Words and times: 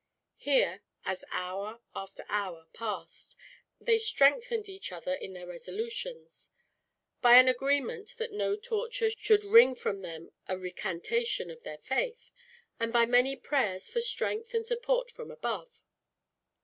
Here, 0.39 0.81
as 1.05 1.23
hour 1.29 1.79
after 1.93 2.25
hour 2.27 2.65
passed, 2.73 3.37
they 3.79 3.99
strengthened 3.99 4.67
each 4.67 4.91
other 4.91 5.13
in 5.13 5.33
their 5.33 5.45
resolutions, 5.45 6.49
by 7.21 7.35
an 7.35 7.47
agreement 7.47 8.15
that 8.17 8.31
no 8.33 8.55
torture 8.55 9.11
should 9.11 9.43
wring 9.43 9.75
from 9.75 10.01
them 10.01 10.31
a 10.47 10.57
recantation 10.57 11.51
of 11.51 11.61
their 11.61 11.77
faith, 11.77 12.31
and 12.79 12.91
by 12.91 13.05
many 13.05 13.35
prayers 13.35 13.91
for 13.91 14.01
strength 14.01 14.55
and 14.55 14.65
support 14.65 15.11
from 15.11 15.29
above. 15.29 15.83